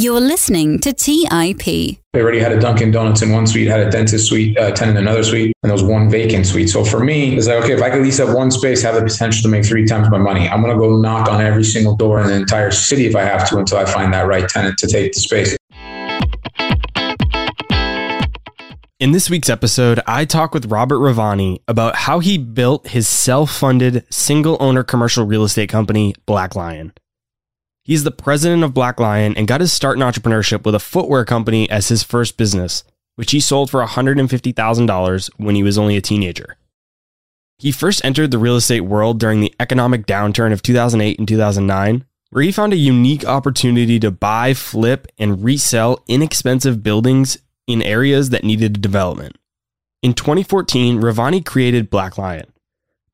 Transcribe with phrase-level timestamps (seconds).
[0.00, 1.64] You're listening to TIP.
[1.64, 4.96] They already had a Dunkin' Donuts in one suite, had a dentist suite, uh, tenant
[4.96, 6.70] in another suite, and there was one vacant suite.
[6.70, 9.02] So for me, it's like, okay, if I could lease up one space, have the
[9.02, 11.96] potential to make three times my money, I'm going to go knock on every single
[11.96, 14.78] door in the entire city if I have to until I find that right tenant
[14.78, 15.56] to take the space.
[19.00, 23.50] In this week's episode, I talk with Robert Rivani about how he built his self
[23.50, 26.92] funded single owner commercial real estate company, Black Lion.
[27.88, 31.24] He's the president of Black Lion and got his start in entrepreneurship with a footwear
[31.24, 32.84] company as his first business,
[33.16, 36.58] which he sold for $150,000 when he was only a teenager.
[37.58, 42.04] He first entered the real estate world during the economic downturn of 2008 and 2009,
[42.28, 48.28] where he found a unique opportunity to buy, flip, and resell inexpensive buildings in areas
[48.28, 49.38] that needed development.
[50.02, 52.52] In 2014, Rivani created Black Lion.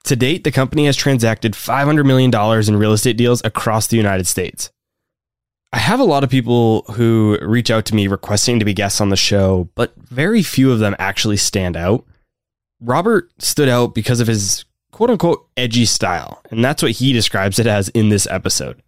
[0.05, 2.33] To date, the company has transacted $500 million
[2.69, 4.71] in real estate deals across the United States.
[5.73, 9.01] I have a lot of people who reach out to me requesting to be guests
[9.01, 12.05] on the show, but very few of them actually stand out.
[12.81, 17.59] Robert stood out because of his quote unquote edgy style, and that's what he describes
[17.59, 18.83] it as in this episode.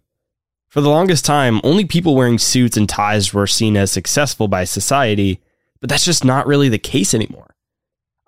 [0.69, 4.63] For the longest time, only people wearing suits and ties were seen as successful by
[4.63, 5.41] society,
[5.81, 7.46] but that's just not really the case anymore.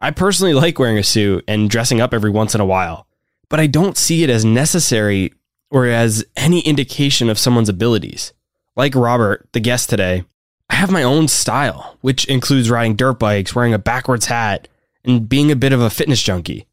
[0.02, 3.08] I personally like wearing a suit and dressing up every once in a while,
[3.50, 5.34] but I don't see it as necessary
[5.70, 8.34] or as any indication of someone's abilities.
[8.76, 10.24] Like Robert, the guest today,
[10.70, 14.68] I have my own style, which includes riding dirt bikes, wearing a backwards hat,
[15.04, 16.66] and being a bit of a fitness junkie.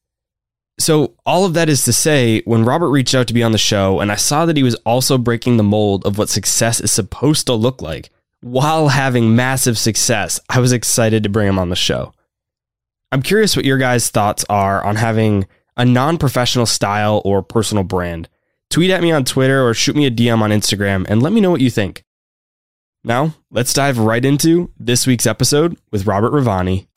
[0.78, 3.58] So, all of that is to say, when Robert reached out to be on the
[3.58, 6.92] show and I saw that he was also breaking the mold of what success is
[6.92, 8.10] supposed to look like
[8.40, 12.12] while having massive success, I was excited to bring him on the show.
[13.12, 17.84] I'm curious what your guys' thoughts are on having a non professional style or personal
[17.84, 18.28] brand.
[18.70, 21.40] Tweet at me on Twitter or shoot me a DM on Instagram and let me
[21.40, 22.04] know what you think.
[23.04, 26.88] Now, let's dive right into this week's episode with Robert Rivani.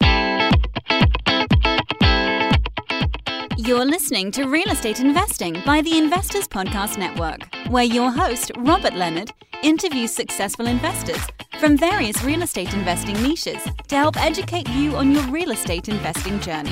[3.67, 8.93] You're listening to Real Estate Investing by the Investors Podcast Network, where your host, Robert
[8.93, 11.19] Leonard, interviews successful investors
[11.59, 16.39] from various real estate investing niches to help educate you on your real estate investing
[16.39, 16.69] journey.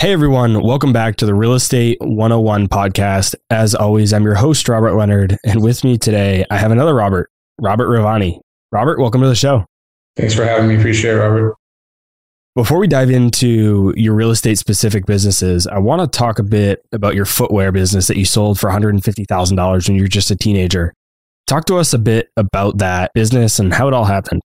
[0.00, 3.34] Hey everyone, welcome back to the Real Estate 101 podcast.
[3.50, 7.30] As always, I'm your host, Robert Leonard, and with me today, I have another Robert,
[7.60, 8.40] Robert Rivani.
[8.72, 9.64] Robert, welcome to the show.
[10.16, 10.76] Thanks for having me.
[10.76, 11.54] Appreciate it, Robert.
[12.54, 16.82] Before we dive into your real estate specific businesses, I want to talk a bit
[16.92, 20.94] about your footwear business that you sold for $150,000 when you were just a teenager.
[21.46, 24.40] Talk to us a bit about that business and how it all happened.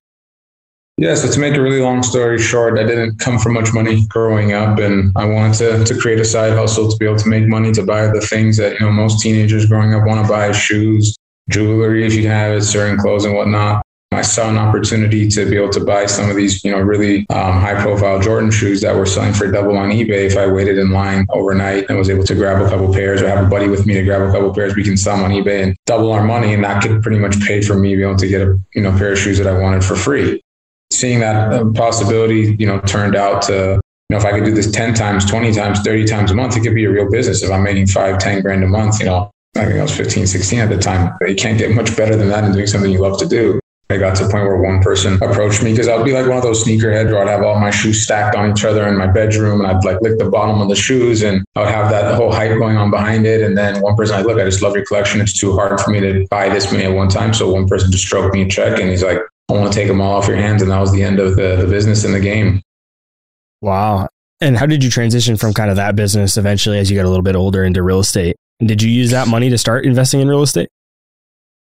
[0.98, 4.06] Yeah, so to make a really long story short, I didn't come from much money
[4.08, 7.30] growing up, and I wanted to, to create a side hustle to be able to
[7.30, 10.32] make money to buy the things that you know most teenagers growing up want to
[10.32, 11.16] buy: shoes,
[11.52, 13.84] jewelry, if you have it, certain clothes and whatnot.
[14.14, 17.26] I saw an opportunity to be able to buy some of these, you know, really
[17.30, 20.26] um, high-profile Jordan shoes that were selling for double on eBay.
[20.26, 23.30] If I waited in line overnight and was able to grab a couple pairs, or
[23.30, 25.32] have a buddy with me to grab a couple pairs, we can sell them on
[25.32, 28.18] eBay and double our money, and that could pretty much pay for me being able
[28.18, 30.42] to get a, you know, pair of shoes that I wanted for free
[30.92, 33.80] seeing that uh, possibility, you know, turned out to,
[34.10, 36.58] you know, if I could do this 10 times, 20 times, 30 times a month,
[36.58, 37.42] it could be a real business.
[37.42, 40.28] If I'm making five, 10 grand a month, you know, I think I was 15,
[40.28, 41.14] 16 at the time.
[41.28, 43.60] You can't get much better than that in doing something you love to do.
[43.92, 46.38] I got to the point where one person approached me because I'd be like one
[46.38, 49.08] of those sneakerheads where I'd have all my shoes stacked on each other in my
[49.08, 52.16] bedroom and I'd like lick the bottom of the shoes and I would have that
[52.16, 53.42] whole hype going on behind it.
[53.42, 55.20] And then one person, I look, I just love your collection.
[55.20, 57.34] It's too hard for me to buy this many at one time.
[57.34, 59.20] So one person just stroked me a check and he's like,
[59.50, 60.62] I want to take them all off your hands.
[60.62, 62.62] And that was the end of the, the business in the game.
[63.60, 64.08] Wow.
[64.40, 67.10] And how did you transition from kind of that business eventually as you got a
[67.10, 68.38] little bit older into real estate?
[68.64, 70.70] Did you use that money to start investing in real estate?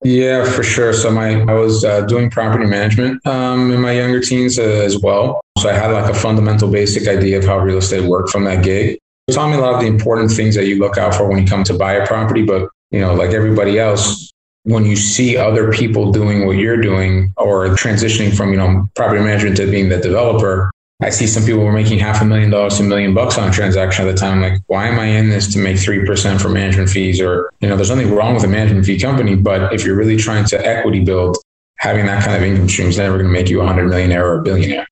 [0.04, 0.92] Yeah, for sure.
[0.92, 4.98] So my I was uh, doing property management um, in my younger teens uh, as
[4.98, 5.40] well.
[5.58, 8.62] So I had like a fundamental, basic idea of how real estate worked from that
[8.62, 8.98] gig.
[9.26, 11.38] It taught me a lot of the important things that you look out for when
[11.38, 12.44] you come to buy a property.
[12.44, 14.30] But you know, like everybody else,
[14.64, 19.22] when you see other people doing what you're doing or transitioning from you know property
[19.22, 20.70] management to being the developer,
[21.04, 23.46] I see some people were making half a million dollars to a million bucks on
[23.46, 24.40] a transaction at the time.
[24.40, 27.20] Like, why am I in this to make 3% for management fees?
[27.20, 30.16] Or, you know, there's nothing wrong with a management fee company, but if you're really
[30.16, 31.36] trying to equity build,
[31.76, 34.26] having that kind of income stream is never going to make you a hundred millionaire
[34.26, 34.86] or a billionaire.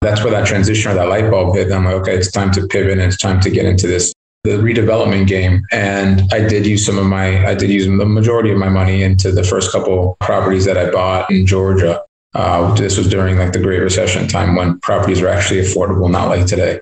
[0.00, 1.70] That's where that transition or that light bulb hit.
[1.70, 4.14] I'm like, okay, it's time to pivot and it's time to get into this
[4.44, 5.62] the redevelopment game.
[5.72, 9.02] And I did use some of my, I did use the majority of my money
[9.02, 12.02] into the first couple properties that I bought in Georgia.
[12.34, 16.28] Uh, this was during like the Great Recession time when properties were actually affordable, not
[16.28, 16.80] like today.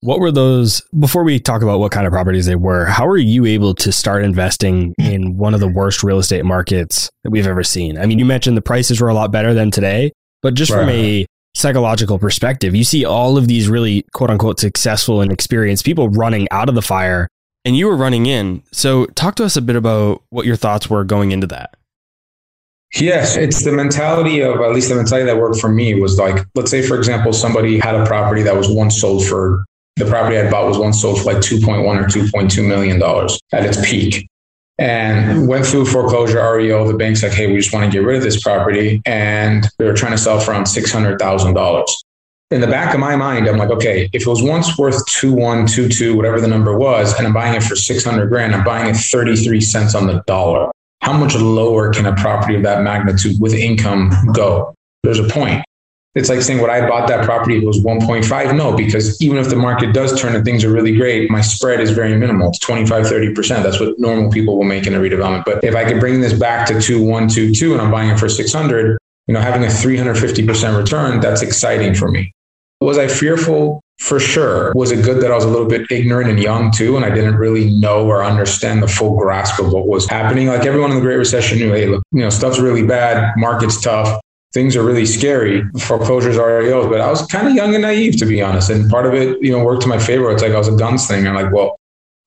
[0.00, 3.16] What were those, before we talk about what kind of properties they were, how were
[3.16, 7.48] you able to start investing in one of the worst real estate markets that we've
[7.48, 7.98] ever seen?
[7.98, 10.78] I mean, you mentioned the prices were a lot better than today, but just right.
[10.78, 15.84] from a psychological perspective, you see all of these really quote unquote successful and experienced
[15.84, 17.28] people running out of the fire
[17.64, 18.62] and you were running in.
[18.72, 21.74] So, talk to us a bit about what your thoughts were going into that.
[22.94, 26.46] Yes, it's the mentality of at least the mentality that worked for me was like,
[26.54, 29.64] let's say, for example, somebody had a property that was once sold for
[29.98, 33.64] the property I bought was once sold for like 2.1 or 2.2 million dollars at
[33.64, 34.28] its peak.
[34.80, 36.86] And went through foreclosure REO.
[36.86, 39.02] The bank's like, hey, we just want to get rid of this property.
[39.06, 41.86] And they were trying to sell for around $600,000.
[42.52, 45.34] In the back of my mind, I'm like, okay, if it was once worth two
[45.34, 48.64] one, two two, whatever the number was, and I'm buying it for 600 grand, I'm
[48.64, 50.70] buying it 33 cents on the dollar.
[51.00, 54.74] How much lower can a property of that magnitude with income go?
[55.02, 55.64] There's a point.
[56.14, 58.52] It's like saying, "What I bought that property was 1.5?
[58.56, 61.80] No, because even if the market does turn and things are really great, my spread
[61.80, 62.48] is very minimal.
[62.48, 63.62] It's 25, 30%.
[63.62, 65.44] That's what normal people will make in a redevelopment.
[65.44, 68.10] But if I could bring this back to 2, 1, 2, 2, and I'm buying
[68.10, 68.98] it for 600,
[69.28, 72.32] you know, having a 350% return, that's exciting for me.
[72.80, 73.80] Was I fearful?
[73.98, 74.72] For sure.
[74.74, 77.10] Was it good that I was a little bit ignorant and young too, and I
[77.10, 80.46] didn't really know or understand the full grasp of what was happening?
[80.46, 83.80] Like everyone in the Great Recession knew, hey, look, you know, stuff's really bad, market's
[83.80, 84.20] tough
[84.52, 85.62] things are really scary.
[85.78, 88.70] Foreclosures, REOs, but I was kind of young and naive to be honest.
[88.70, 90.30] And part of it, you know, worked to my favor.
[90.30, 91.28] It's like I was a gunslinger.
[91.28, 91.78] I'm like, well,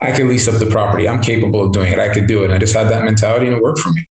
[0.01, 1.07] I can lease up the property.
[1.07, 1.99] I'm capable of doing it.
[1.99, 2.45] I could do it.
[2.45, 4.05] And I just had that mentality and it worked for me.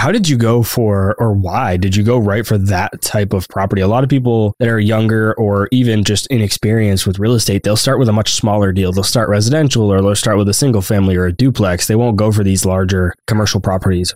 [0.00, 3.46] How did you go for, or why did you go right for that type of
[3.50, 3.82] property?
[3.82, 7.76] A lot of people that are younger or even just inexperienced with real estate, they'll
[7.76, 8.92] start with a much smaller deal.
[8.92, 11.86] They'll start residential or they'll start with a single family or a duplex.
[11.86, 14.14] They won't go for these larger commercial properties.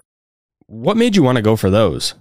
[0.69, 2.15] What made you want to go for those?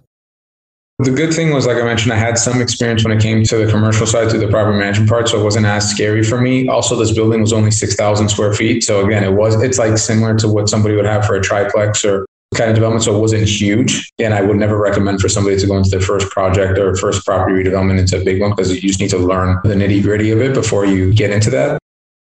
[1.00, 3.66] The good thing was, like I mentioned, I had some experience when it came to
[3.66, 6.68] the commercial side, to the property management part, so it wasn't as scary for me.
[6.68, 9.98] Also, this building was only six thousand square feet, so again, it was it's like
[9.98, 13.20] similar to what somebody would have for a triplex or kind of development, so it
[13.20, 14.12] wasn't huge.
[14.20, 17.26] And I would never recommend for somebody to go into their first project or first
[17.26, 20.32] property redevelopment into a big one because you just need to learn the nitty gritty
[20.32, 21.80] of it before you get into that.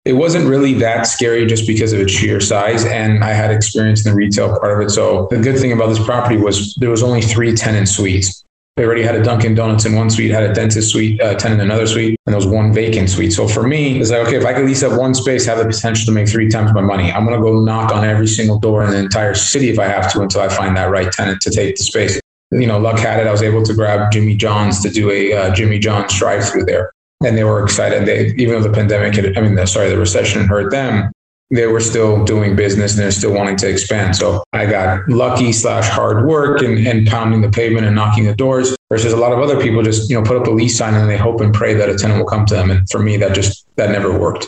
[0.06, 4.06] It wasn't really that scary just because of its sheer size, and I had experience
[4.06, 4.91] in the retail part of it.
[4.91, 8.44] So the good thing about this property was there was only three tenant suites.
[8.77, 11.61] They already had a Dunkin' Donuts in one suite, had a dentist suite, uh, tenant
[11.61, 13.33] in another suite, and there was one vacant suite.
[13.33, 15.67] So for me, it's like, okay, if I could lease up one space, have the
[15.67, 18.59] potential to make three times my money, I'm going to go knock on every single
[18.59, 21.43] door in the entire city if I have to until I find that right tenant
[21.43, 22.19] to take the space.
[22.53, 23.27] You know, luck had it.
[23.27, 26.65] I was able to grab Jimmy John's to do a uh, Jimmy John's drive through
[26.65, 26.93] there.
[27.23, 28.07] And they were excited.
[28.07, 31.13] They, even though the pandemic had, I mean, the, sorry, the recession hurt them,
[31.50, 34.14] they were still doing business and they're still wanting to expand.
[34.14, 38.35] So I got lucky slash hard work and, and pounding the pavement and knocking the
[38.35, 40.94] doors versus a lot of other people just, you know, put up a lease sign
[40.94, 42.70] and they hope and pray that a tenant will come to them.
[42.70, 44.47] And for me, that just, that never worked.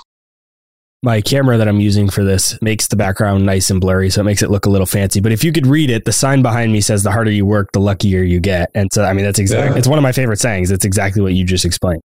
[1.05, 4.25] My camera that I'm using for this makes the background nice and blurry, so it
[4.25, 5.19] makes it look a little fancy.
[5.19, 7.73] But if you could read it, the sign behind me says, "The harder you work,
[7.73, 9.73] the luckier you get." And so, I mean, that's exactly.
[9.73, 9.79] Yeah.
[9.79, 10.71] It's one of my favorite sayings.
[10.71, 12.03] It's exactly what you just explained.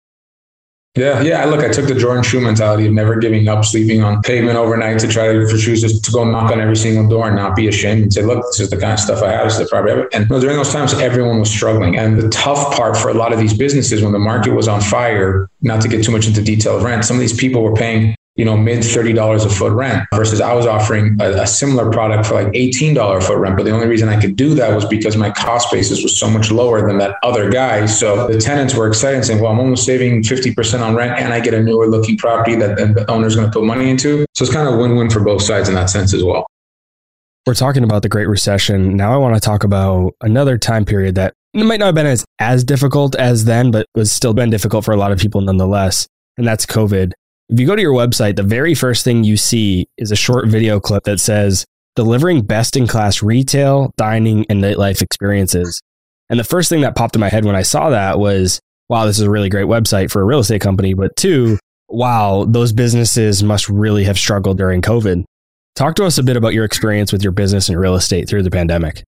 [0.96, 1.44] Yeah, yeah.
[1.44, 4.98] Look, I took the Jordan shoe mentality of never giving up, sleeping on pavement overnight
[5.00, 7.54] to try to for shoes just to go knock on every single door and not
[7.54, 9.44] be ashamed and say, "Look, this is the kind of stuff I have.
[9.44, 11.96] This is the property." And you know, during those times, everyone was struggling.
[11.96, 14.80] And the tough part for a lot of these businesses, when the market was on
[14.80, 17.74] fire, not to get too much into detail of rent, some of these people were
[17.74, 21.90] paying you know, mid $30 a foot rent versus I was offering a, a, similar
[21.90, 23.56] product for like $18 a foot rent.
[23.56, 26.28] But the only reason I could do that was because my cost basis was so
[26.28, 27.86] much lower than that other guy.
[27.86, 31.40] So the tenants were excited saying, well, I'm almost saving 50% on rent and I
[31.40, 34.26] get a newer looking property that the owner's going to put money into.
[34.34, 36.46] So it's kind of win-win for both sides in that sense as well.
[37.46, 38.96] We're talking about the Great Recession.
[38.96, 42.24] Now I want to talk about another time period that might not have been as,
[42.38, 46.06] as difficult as then, but was still been difficult for a lot of people nonetheless.
[46.36, 47.12] And that's COVID.
[47.48, 50.48] If you go to your website, the very first thing you see is a short
[50.48, 55.80] video clip that says delivering best in class retail, dining, and nightlife experiences.
[56.28, 59.06] And the first thing that popped in my head when I saw that was, wow,
[59.06, 60.92] this is a really great website for a real estate company.
[60.92, 61.56] But two,
[61.88, 65.24] wow, those businesses must really have struggled during COVID.
[65.76, 68.42] Talk to us a bit about your experience with your business and real estate through
[68.42, 69.04] the pandemic.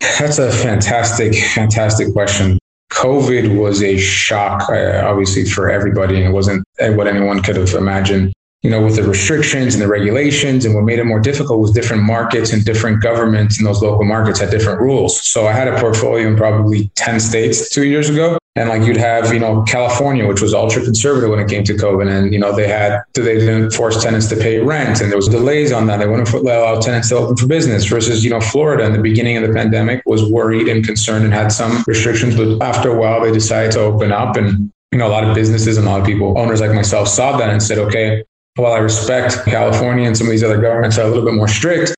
[0.00, 2.58] That's a fantastic, fantastic question.
[2.92, 7.74] COVID was a shock, uh, obviously, for everybody, and it wasn't what anyone could have
[7.74, 8.32] imagined.
[8.62, 11.72] You know, with the restrictions and the regulations, and what made it more difficult was
[11.72, 15.20] different markets and different governments in those local markets had different rules.
[15.20, 18.38] So I had a portfolio in probably 10 states two years ago.
[18.54, 21.72] And like you'd have, you know, California, which was ultra conservative when it came to
[21.72, 22.06] COVID.
[22.10, 25.28] And, you know, they had, they didn't force tenants to pay rent and there was
[25.28, 25.98] delays on that.
[25.98, 29.38] They wouldn't allow tenants to open for business versus, you know, Florida in the beginning
[29.38, 32.36] of the pandemic was worried and concerned and had some restrictions.
[32.36, 35.34] But after a while, they decided to open up and you know, a lot of
[35.34, 38.22] businesses and a lot of people, owners like myself, saw that and said, okay,
[38.56, 41.48] while I respect California and some of these other governments are a little bit more
[41.48, 41.94] strict,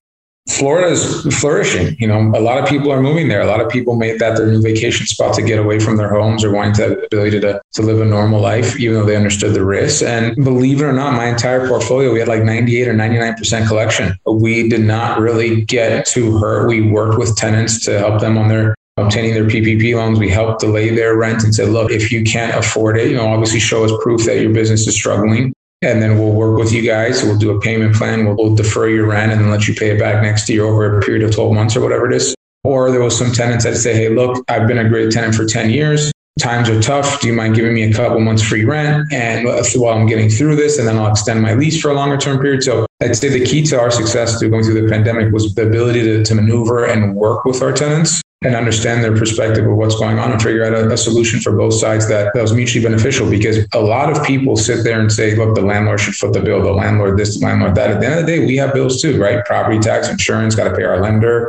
[0.48, 1.96] Florida is flourishing.
[1.98, 3.40] You know, a lot of people are moving there.
[3.40, 6.10] A lot of people made that their new vacation spot to get away from their
[6.10, 9.06] homes or wanting to have the ability to, to live a normal life, even though
[9.06, 10.02] they understood the risks.
[10.02, 14.14] And believe it or not, my entire portfolio, we had like 98 or 99% collection.
[14.26, 16.68] We did not really get too hurt.
[16.68, 20.18] We worked with tenants to help them on their obtaining their PPP loans.
[20.18, 23.26] We helped delay their rent and said, look, if you can't afford it, you know,
[23.26, 26.82] obviously show us proof that your business is struggling and then we'll work with you
[26.82, 27.22] guys.
[27.22, 28.24] We'll do a payment plan.
[28.24, 31.02] We'll, we'll, defer your rent and let you pay it back next year over a
[31.02, 32.34] period of 12 months or whatever it is.
[32.62, 35.44] Or there was some tenants that say, hey, look, I've been a great tenant for
[35.44, 36.13] 10 years.
[36.40, 37.20] Times are tough.
[37.20, 39.12] Do you mind giving me a couple months free rent?
[39.12, 42.16] And while I'm getting through this, and then I'll extend my lease for a longer
[42.16, 42.64] term period.
[42.64, 45.62] So I'd say the key to our success through going through the pandemic was the
[45.62, 49.96] ability to, to maneuver and work with our tenants and understand their perspective of what's
[49.96, 52.84] going on and figure out a, a, solution for both sides that, that was mutually
[52.84, 56.32] beneficial because a lot of people sit there and say, look, the landlord should foot
[56.32, 57.90] the bill, the landlord this, the landlord that.
[57.90, 59.42] At the end of the day, we have bills too, right?
[59.46, 61.48] Property tax, insurance, got to pay our lender.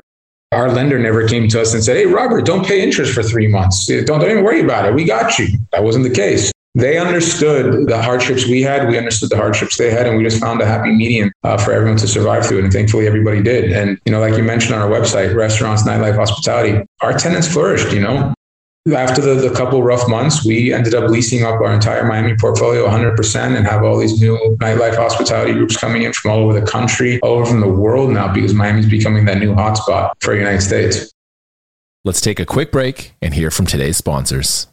[0.52, 3.48] Our lender never came to us and said, hey, Robert, don't pay interest for three
[3.48, 3.88] months.
[3.88, 4.94] Don't, don't even worry about it.
[4.94, 5.48] We got you.
[5.72, 8.88] That wasn't the case they understood the hardships we had.
[8.90, 11.72] We understood the hardships they had, and we just found a happy medium uh, for
[11.72, 12.64] everyone to survive through it.
[12.66, 13.72] And thankfully, everybody did.
[13.72, 17.94] And you know, like you mentioned on our website, restaurants, nightlife, hospitality, our tenants flourished.
[17.94, 18.34] You know,
[18.94, 22.88] after the, the couple rough months, we ended up leasing up our entire Miami portfolio
[22.88, 26.66] 100% and have all these new nightlife hospitality groups coming in from all over the
[26.66, 30.40] country, all over from the world now, because Miami's becoming that new hotspot for the
[30.40, 31.12] United States.
[32.04, 34.68] Let's take a quick break and hear from today's sponsors.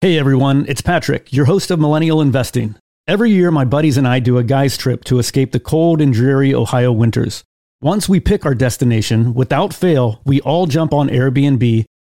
[0.00, 2.76] Hey everyone, it's Patrick, your host of Millennial Investing.
[3.08, 6.12] Every year, my buddies and I do a guy's trip to escape the cold and
[6.12, 7.42] dreary Ohio winters.
[7.80, 11.84] Once we pick our destination, without fail, we all jump on Airbnb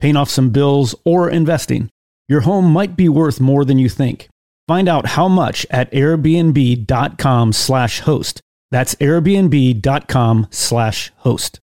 [0.00, 1.90] paying off some bills, or investing.
[2.28, 4.28] Your home might be worth more than you think.
[4.66, 8.40] Find out how much at airbnb.com/host.
[8.70, 11.60] That's airbnb.com/host.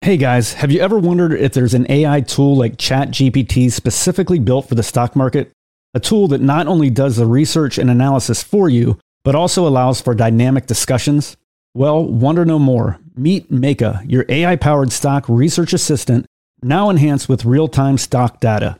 [0.00, 4.68] Hey guys, have you ever wondered if there's an AI tool like ChatGPT specifically built
[4.68, 5.50] for the stock market?
[5.94, 10.00] a tool that not only does the research and analysis for you, but also allows
[10.00, 11.36] for dynamic discussions?
[11.72, 12.98] Well, wonder no more.
[13.16, 16.26] Meet Meyka, your AI powered stock research assistant,
[16.64, 18.78] now enhanced with real time stock data.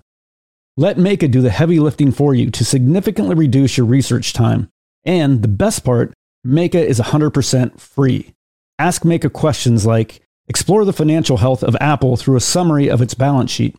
[0.76, 4.68] Let Meyka do the heavy lifting for you to significantly reduce your research time.
[5.04, 6.12] And the best part,
[6.44, 8.34] Meyka is 100% free.
[8.78, 13.14] Ask Meyka questions like Explore the financial health of Apple through a summary of its
[13.14, 13.76] balance sheet.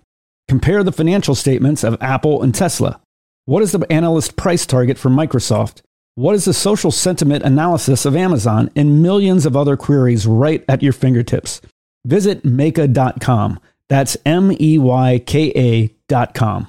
[0.48, 3.00] Compare the financial statements of Apple and Tesla.
[3.46, 5.82] What is the analyst price target for Microsoft?
[6.16, 8.72] What is the social sentiment analysis of Amazon?
[8.76, 11.62] And millions of other queries right at your fingertips.
[12.06, 13.60] Visit Meyka.com.
[13.90, 16.68] That's M E Y K A dot com.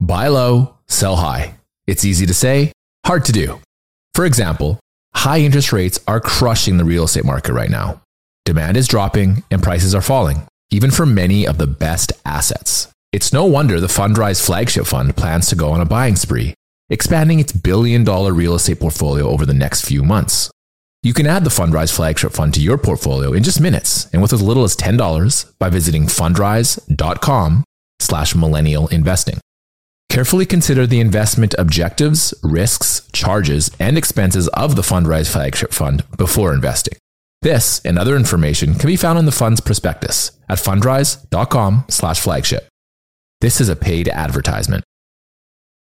[0.00, 1.54] Buy low, sell high.
[1.86, 2.72] It's easy to say,
[3.04, 3.60] hard to do.
[4.14, 4.78] For example,
[5.14, 8.00] high interest rates are crushing the real estate market right now.
[8.44, 12.88] Demand is dropping and prices are falling, even for many of the best assets.
[13.12, 16.54] It's no wonder the Fundrise flagship fund plans to go on a buying spree,
[16.90, 20.50] expanding its billion dollar real estate portfolio over the next few months.
[21.08, 24.34] You can add the Fundrise flagship fund to your portfolio in just minutes and with
[24.34, 27.64] as little as $10 by visiting fundrise.com
[27.98, 29.38] slash millennial investing.
[30.10, 36.52] Carefully consider the investment objectives, risks, charges, and expenses of the Fundrise flagship fund before
[36.52, 36.98] investing.
[37.40, 42.68] This and other information can be found in the fund's prospectus at fundrise.com slash flagship.
[43.40, 44.84] This is a paid advertisement.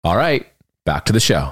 [0.05, 0.47] All right,
[0.85, 1.51] back to the show.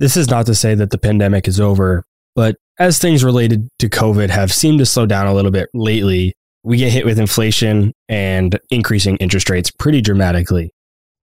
[0.00, 2.02] This is not to say that the pandemic is over,
[2.36, 6.34] but as things related to COVID have seemed to slow down a little bit lately,
[6.62, 10.70] we get hit with inflation and increasing interest rates pretty dramatically.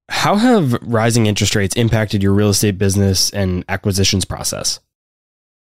[0.10, 4.80] How have rising interest rates impacted your real estate business and acquisitions process?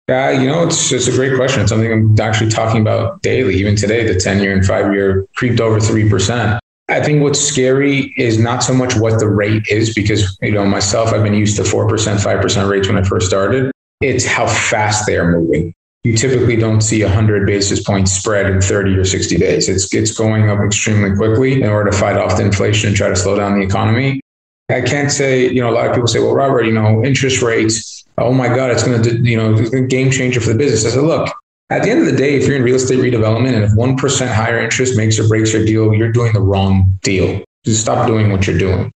[0.08, 1.62] Yeah, you know, it's it's a great question.
[1.62, 3.54] It's something I'm actually talking about daily.
[3.54, 6.58] Even today, the 10 year and five year creeped over 3%.
[6.90, 10.66] I think what's scary is not so much what the rate is, because, you know,
[10.66, 13.72] myself, I've been used to 4%, 5% rates when I first started.
[14.04, 15.74] It's how fast they are moving.
[16.02, 19.70] You typically don't see a 100 basis point spread in 30 or 60 days.
[19.70, 23.08] It's, it's going up extremely quickly in order to fight off the inflation and try
[23.08, 24.20] to slow down the economy.
[24.68, 27.40] I can't say, you know, a lot of people say, well, Robert, you know, interest
[27.40, 30.84] rates, oh my God, it's going to, you know, a game changer for the business.
[30.84, 31.34] I said, look,
[31.70, 34.34] at the end of the day, if you're in real estate redevelopment and if 1%
[34.34, 37.42] higher interest makes or breaks your deal, you're doing the wrong deal.
[37.64, 38.92] Just stop doing what you're doing.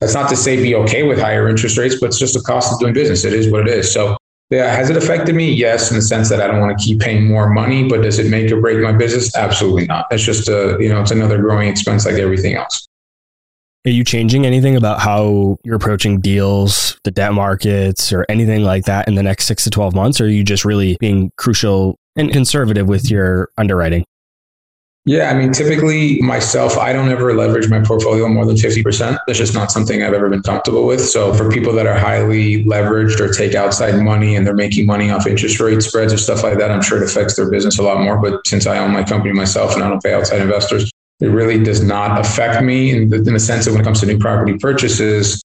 [0.00, 2.72] That's not to say be okay with higher interest rates, but it's just the cost
[2.72, 3.24] of doing business.
[3.24, 3.92] It is what it is.
[3.92, 4.16] So,
[4.50, 5.52] yeah, has it affected me?
[5.52, 8.18] Yes, in the sense that I don't want to keep paying more money, but does
[8.18, 9.34] it make or break my business?
[9.36, 10.06] Absolutely not.
[10.10, 12.88] It's just a, you know, it's another growing expense like everything else.
[13.86, 18.84] Are you changing anything about how you're approaching deals, the debt markets, or anything like
[18.84, 20.20] that in the next six to 12 months?
[20.20, 24.04] Or are you just really being crucial and conservative with your underwriting?
[25.06, 29.18] Yeah, I mean, typically myself, I don't ever leverage my portfolio more than 50%.
[29.26, 31.00] That's just not something I've ever been comfortable with.
[31.00, 35.10] So for people that are highly leveraged or take outside money and they're making money
[35.10, 37.82] off interest rate spreads or stuff like that, I'm sure it affects their business a
[37.82, 38.18] lot more.
[38.18, 40.90] But since I own my company myself and I don't pay outside investors,
[41.20, 44.00] it really does not affect me in the, in the sense that when it comes
[44.00, 45.42] to new property purchases,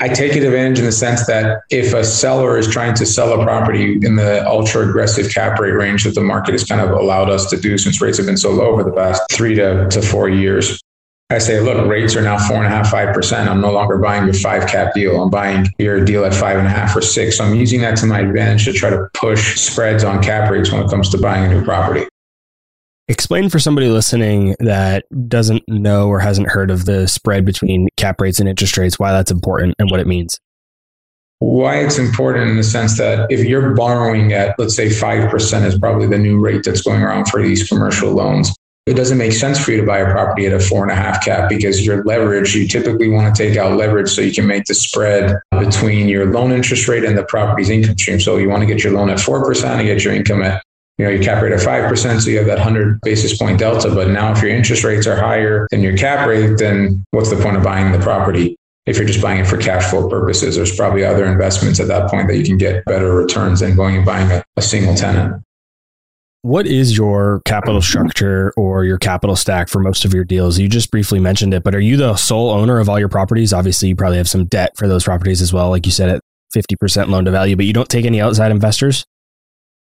[0.00, 3.44] I take advantage in the sense that if a seller is trying to sell a
[3.44, 7.30] property in the ultra aggressive cap rate range that the market has kind of allowed
[7.30, 10.02] us to do since rates have been so low over the past three to, to
[10.02, 10.82] four years,
[11.30, 13.48] I say, look, rates are now four and a half, five percent.
[13.48, 15.22] I'm no longer buying your five cap deal.
[15.22, 17.38] I'm buying your deal at five and a half or six.
[17.38, 20.70] So I'm using that to my advantage to try to push spreads on cap rates
[20.70, 22.06] when it comes to buying a new property.
[23.06, 28.18] Explain for somebody listening that doesn't know or hasn't heard of the spread between cap
[28.18, 30.40] rates and interest rates, why that's important and what it means.
[31.40, 35.78] Why it's important in the sense that if you're borrowing at, let's say, 5% is
[35.78, 38.54] probably the new rate that's going around for these commercial loans.
[38.86, 40.94] It doesn't make sense for you to buy a property at a four and a
[40.94, 44.46] half cap because your leverage, you typically want to take out leverage so you can
[44.46, 48.20] make the spread between your loan interest rate and the property's income stream.
[48.20, 50.63] So you want to get your loan at 4% and get your income at
[50.98, 53.92] you know, your cap rate at 5%, so you have that 100 basis point delta.
[53.92, 57.36] But now if your interest rates are higher than your cap rate, then what's the
[57.36, 58.56] point of buying the property?
[58.86, 62.10] If you're just buying it for cash flow purposes, there's probably other investments at that
[62.10, 65.42] point that you can get better returns than going and buying a, a single tenant.
[66.42, 70.58] What is your capital structure or your capital stack for most of your deals?
[70.58, 73.54] You just briefly mentioned it, but are you the sole owner of all your properties?
[73.54, 76.20] Obviously, you probably have some debt for those properties as well, like you said, at
[76.54, 79.06] 50% loan to value, but you don't take any outside investors?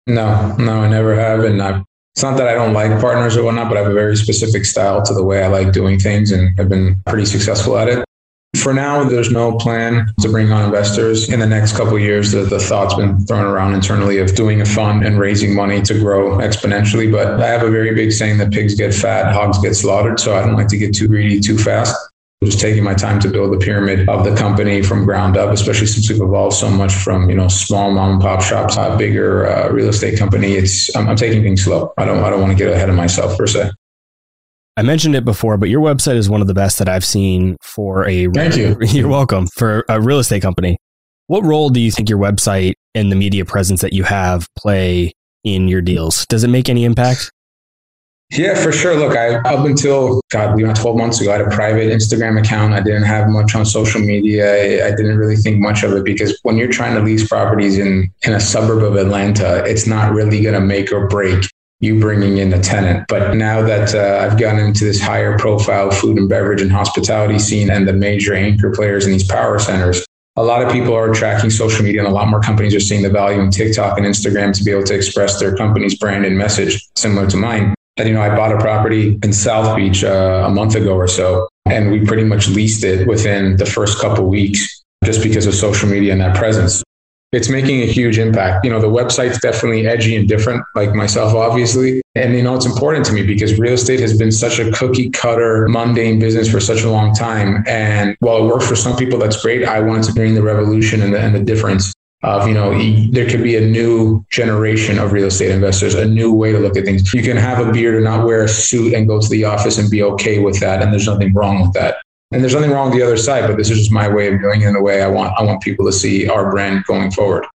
[0.07, 1.45] No, no, I never have.
[1.45, 1.83] And I've,
[2.15, 4.65] it's not that I don't like partners or whatnot, but I have a very specific
[4.65, 8.05] style to the way I like doing things and I've been pretty successful at it.
[8.57, 11.29] For now, there's no plan to bring on investors.
[11.29, 14.65] In the next couple years, the, the thought's been thrown around internally of doing a
[14.65, 17.13] fund and raising money to grow exponentially.
[17.13, 20.19] But I have a very big saying that pigs get fat, hogs get slaughtered.
[20.19, 21.95] So I don't like to get too greedy too fast
[22.45, 25.87] just taking my time to build the pyramid of the company from ground up, especially
[25.87, 28.97] since we've evolved so much from you know small mom and pop shops to a
[28.97, 30.53] bigger uh, real estate company.
[30.53, 31.95] It's I'm, I'm taking things slow.
[31.97, 33.71] I don't I don't want to get ahead of myself per se.
[34.77, 37.57] I mentioned it before, but your website is one of the best that I've seen
[37.63, 38.29] for a.
[38.29, 38.77] Thank you.
[38.81, 40.77] You're welcome for a real estate company.
[41.29, 45.13] What role do you think your website and the media presence that you have play
[45.43, 46.27] in your deals?
[46.27, 47.33] Does it make any impact?
[48.31, 48.97] Yeah, for sure.
[48.97, 52.41] Look, I up until God, you know, 12 months ago, I had a private Instagram
[52.41, 52.75] account.
[52.75, 54.53] I didn't have much on social media.
[54.53, 57.79] I, I didn't really think much of it because when you're trying to lease properties
[57.79, 61.45] in in a suburb of Atlanta, it's not really going to make or break
[61.81, 63.07] you bringing in a tenant.
[63.09, 67.39] But now that uh, I've gotten into this higher profile food and beverage and hospitality
[67.39, 71.13] scene and the major anchor players in these power centers, a lot of people are
[71.15, 74.07] tracking social media and a lot more companies are seeing the value in TikTok and
[74.07, 77.76] Instagram to be able to express their company's brand and message similar to mine.
[77.99, 81.09] And, you know, I bought a property in South Beach uh, a month ago or
[81.09, 85.55] so, and we pretty much leased it within the first couple weeks just because of
[85.55, 86.83] social media and that presence.
[87.33, 88.65] It's making a huge impact.
[88.65, 92.03] You know, the website's definitely edgy and different, like myself, obviously.
[92.15, 95.11] And, you know, it's important to me because real estate has been such a cookie
[95.11, 97.65] cutter, mundane business for such a long time.
[97.67, 99.65] And while it works for some people, that's great.
[99.65, 101.93] I wanted to bring the revolution and the, and the difference
[102.27, 102.71] of you know
[103.13, 106.77] there could be a new generation of real estate investors a new way to look
[106.77, 109.29] at things you can have a beard and not wear a suit and go to
[109.29, 111.97] the office and be okay with that and there's nothing wrong with that
[112.33, 114.41] and there's nothing wrong with the other side but this is just my way of
[114.41, 117.11] doing it in the way i want i want people to see our brand going
[117.11, 117.47] forward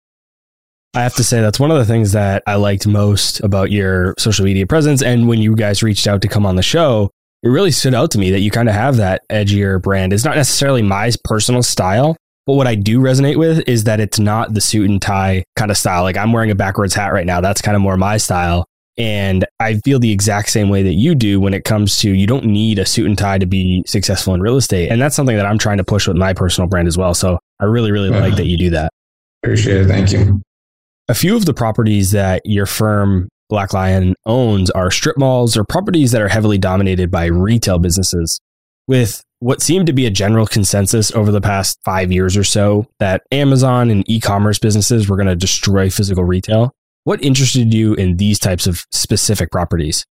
[0.92, 4.12] I have to say that's one of the things that I liked most about your
[4.18, 5.04] social media presence.
[5.04, 7.10] And when you guys reached out to come on the show,
[7.44, 10.12] it really stood out to me that you kind of have that edgier brand.
[10.12, 12.16] It's not necessarily my personal style,
[12.50, 15.70] but what I do resonate with is that it's not the suit and tie kind
[15.70, 16.02] of style.
[16.02, 17.40] Like I'm wearing a backwards hat right now.
[17.40, 18.66] That's kind of more my style.
[18.98, 22.26] And I feel the exact same way that you do when it comes to you
[22.26, 24.90] don't need a suit and tie to be successful in real estate.
[24.90, 27.14] And that's something that I'm trying to push with my personal brand as well.
[27.14, 28.92] So I really, really like that you do that.
[29.44, 29.86] Appreciate it.
[29.86, 30.42] Thank you.
[31.06, 35.62] A few of the properties that your firm Black Lion owns are strip malls or
[35.62, 38.40] properties that are heavily dominated by retail businesses.
[38.88, 42.86] With what seemed to be a general consensus over the past five years or so
[42.98, 46.72] that Amazon and e commerce businesses were going to destroy physical retail.
[47.04, 50.04] What interested you in these types of specific properties?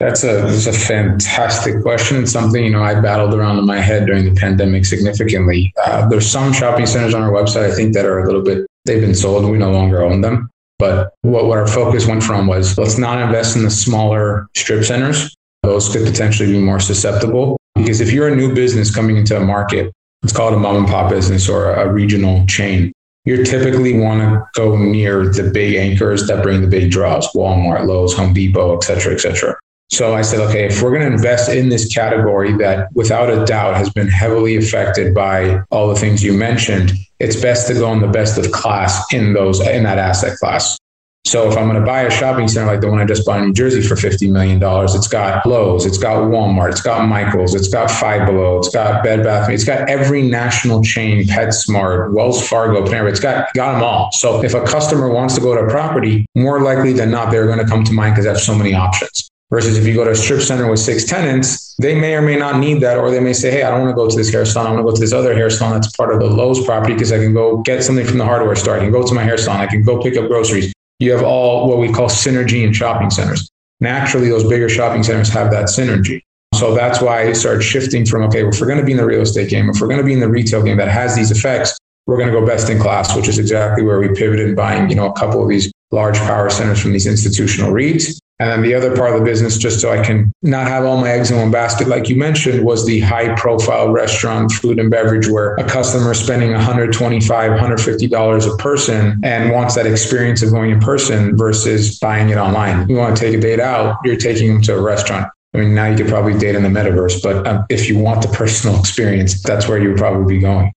[0.00, 4.06] That's a that's a fantastic question something you know I battled around in my head
[4.06, 5.72] during the pandemic significantly.
[5.86, 8.66] Uh, there's some shopping centers on our website I think that are a little bit
[8.84, 9.48] they've been sold.
[9.48, 10.50] We no longer own them.
[10.80, 14.84] But what, what our focus went from was let's not invest in the smaller strip
[14.84, 15.32] centers.
[15.62, 19.44] Those could potentially be more susceptible because if you're a new business coming into a
[19.44, 22.92] market, it's called a mom and pop business or a regional chain.
[23.24, 27.86] You typically want to go near the big anchors that bring the big draws, Walmart,
[27.86, 29.56] Lowe's, Home Depot, et cetera, et cetera.
[29.90, 33.44] So I said, okay, if we're going to invest in this category that without a
[33.44, 37.92] doubt has been heavily affected by all the things you mentioned, it's best to go
[37.92, 40.78] in the best of class in those in that asset class.
[41.26, 43.38] So if I'm going to buy a shopping center like the one I just bought
[43.38, 47.54] in New Jersey for $50 million, it's got Lowe's, it's got Walmart, it's got Michael's,
[47.54, 52.46] it's got Five Below, it's got Bed Bath, it's got every national chain, PetSmart, Wells
[52.46, 54.12] Fargo, Panera, it's got, got them all.
[54.12, 57.46] So if a customer wants to go to a property, more likely than not, they're
[57.46, 59.30] going to come to mine because I have so many options.
[59.50, 62.36] Versus if you go to a strip center with six tenants, they may or may
[62.36, 64.32] not need that, or they may say, Hey, I don't want to go to this
[64.32, 64.66] hair salon.
[64.66, 66.94] I want to go to this other hair salon that's part of the Lowe's property
[66.94, 68.76] because I can go get something from the hardware store.
[68.76, 69.60] I can go to my hair salon.
[69.60, 70.72] I can go pick up groceries.
[71.04, 73.50] You have all what we call synergy in shopping centers.
[73.80, 76.22] Naturally, those bigger shopping centers have that synergy.
[76.54, 79.04] So that's why I started shifting from, okay, if we're going to be in the
[79.04, 81.30] real estate game, if we're going to be in the retail game that has these
[81.30, 84.88] effects, we're going to go best in class, which is exactly where we pivoted buying,
[84.88, 88.18] you know, a couple of these large power centers from these institutional REITs.
[88.40, 91.00] And then the other part of the business, just so I can not have all
[91.00, 94.90] my eggs in one basket, like you mentioned, was the high profile restaurant, food and
[94.90, 100.50] beverage, where a customer is spending $125, $150 a person and wants that experience of
[100.50, 102.88] going in person versus buying it online.
[102.88, 105.28] You want to take a date out, you're taking them to a restaurant.
[105.54, 108.22] I mean, now you could probably date in the metaverse, but um, if you want
[108.22, 110.72] the personal experience, that's where you would probably be going.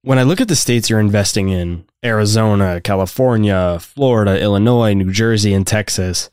[0.00, 5.52] When I look at the states you're investing in Arizona, California, Florida, Illinois, New Jersey,
[5.52, 6.30] and Texas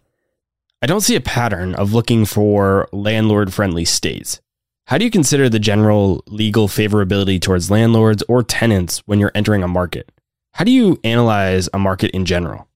[0.83, 4.41] I don't see a pattern of looking for landlord friendly states.
[4.87, 9.61] How do you consider the general legal favorability towards landlords or tenants when you're entering
[9.61, 10.11] a market?
[10.53, 12.67] How do you analyze a market in general?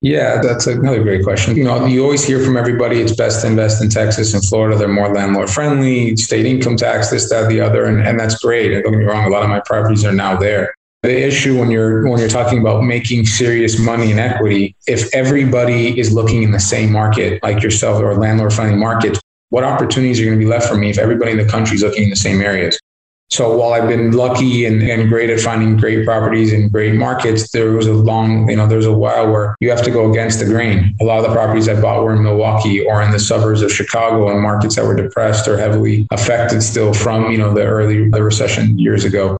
[0.00, 1.54] Yeah, that's another great question.
[1.54, 4.78] You know, you always hear from everybody it's best to invest in Texas and Florida.
[4.78, 7.84] They're more landlord friendly, state income tax, this, that, the other.
[7.84, 8.70] And, and that's great.
[8.70, 11.70] Don't get me wrong, a lot of my properties are now there the issue when
[11.70, 16.52] you're when you're talking about making serious money in equity if everybody is looking in
[16.52, 20.50] the same market like yourself or landlord friendly markets what opportunities are going to be
[20.50, 22.78] left for me if everybody in the country is looking in the same areas?
[23.30, 27.50] So while i've been lucky and, and great at finding great properties in great markets
[27.50, 30.08] there was a long you know there was a while where you have to go
[30.08, 30.94] against the grain.
[31.00, 33.72] A lot of the properties i bought were in milwaukee or in the suburbs of
[33.72, 38.08] chicago and markets that were depressed or heavily affected still from you know the early
[38.08, 39.36] the recession years ago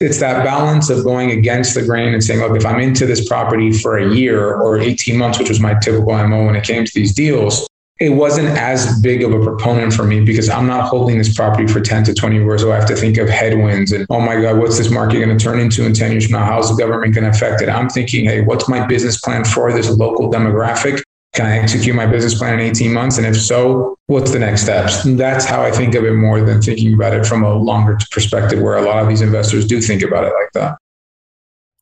[0.00, 3.26] it's that balance of going against the grain and saying, look, if I'm into this
[3.28, 6.84] property for a year or 18 months, which was my typical MO when it came
[6.84, 7.66] to these deals,
[8.00, 11.68] it wasn't as big of a proponent for me because I'm not holding this property
[11.68, 12.62] for 10 to 20 years.
[12.62, 15.36] So I have to think of headwinds and, oh my God, what's this market going
[15.36, 16.44] to turn into in 10 years from now?
[16.44, 17.68] How's the government going to affect it?
[17.68, 21.02] I'm thinking, hey, what's my business plan for this local demographic?
[21.34, 23.18] Can I execute my business plan in 18 months?
[23.18, 25.02] And if so, what's the next steps?
[25.02, 28.62] that's how I think of it more than thinking about it from a longer perspective,
[28.62, 30.78] where a lot of these investors do think about it like that.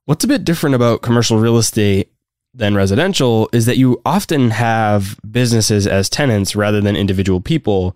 [0.06, 2.10] What's a bit different about commercial real estate
[2.54, 7.94] than residential is that you often have businesses as tenants rather than individual people,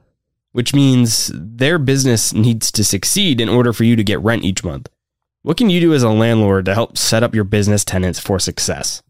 [0.53, 4.63] which means their business needs to succeed in order for you to get rent each
[4.63, 4.89] month.
[5.43, 8.39] What can you do as a landlord to help set up your business tenants for
[8.39, 9.03] success?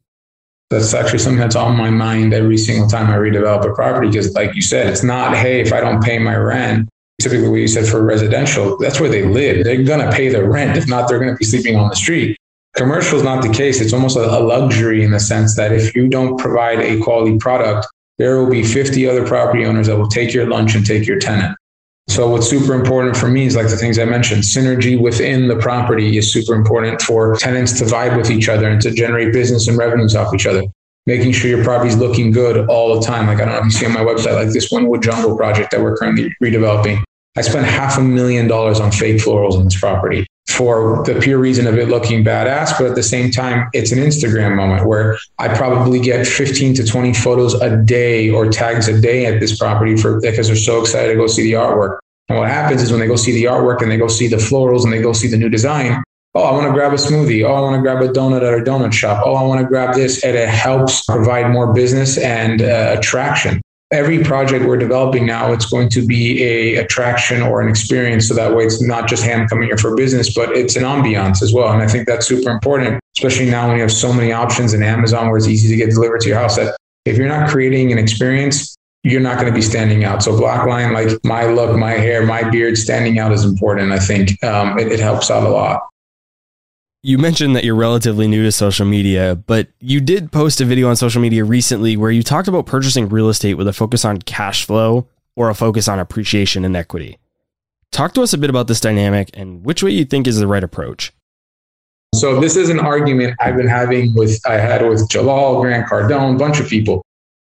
[0.70, 4.08] That's actually something that's on my mind every single time I redevelop a property.
[4.08, 6.88] Because, like you said, it's not, hey, if I don't pay my rent,
[7.20, 9.64] typically what you said for residential, that's where they live.
[9.64, 10.76] They're going to pay their rent.
[10.76, 12.36] If not, they're going to be sleeping on the street.
[12.74, 13.80] Commercial is not the case.
[13.80, 17.86] It's almost a, luxury in the sense that if you don't provide a quality product,
[18.18, 21.18] there will be 50 other property owners that will take your lunch and take your
[21.18, 21.56] tenant.
[22.08, 25.56] So what's super important for me is like the things I mentioned, synergy within the
[25.56, 29.68] property is super important for tenants to vibe with each other and to generate business
[29.68, 30.62] and revenues off each other.
[31.06, 33.26] Making sure your property is looking good all the time.
[33.26, 35.70] Like I don't know if you see on my website, like this Wynwood Jungle project
[35.72, 37.02] that we're currently redeveloping.
[37.36, 41.38] I spent half a million dollars on fake florals on this property for the pure
[41.38, 42.78] reason of it looking badass.
[42.78, 46.86] But at the same time, it's an Instagram moment where I probably get 15 to
[46.86, 50.80] 20 photos a day or tags a day at this property for because they're so
[50.80, 51.98] excited to go see the artwork.
[52.28, 54.36] And what happens is when they go see the artwork and they go see the
[54.36, 56.02] florals and they go see the new design,
[56.34, 57.44] oh, I want to grab a smoothie.
[57.48, 59.22] Oh, I want to grab a donut at a donut shop.
[59.24, 60.24] Oh, I want to grab this.
[60.24, 63.60] And it helps provide more business and uh, attraction.
[63.92, 68.26] Every project we're developing now, it's going to be a attraction or an experience.
[68.26, 71.40] So that way it's not just hand coming here for business, but it's an ambiance
[71.40, 71.72] as well.
[71.72, 74.82] And I think that's super important, especially now when you have so many options in
[74.82, 77.92] Amazon where it's easy to get delivered to your house that if you're not creating
[77.92, 80.20] an experience, you're not going to be standing out.
[80.20, 83.92] So Black Lion, like my look, my hair, my beard, standing out is important.
[83.92, 85.82] I think um, it, it helps out a lot.
[87.06, 90.88] You mentioned that you're relatively new to social media, but you did post a video
[90.88, 94.18] on social media recently where you talked about purchasing real estate with a focus on
[94.22, 97.20] cash flow or a focus on appreciation and equity.
[97.92, 100.48] Talk to us a bit about this dynamic and which way you think is the
[100.48, 101.12] right approach.
[102.12, 106.34] So this is an argument I've been having with I had with Jalal, Grant Cardone,
[106.34, 107.02] a bunch of people.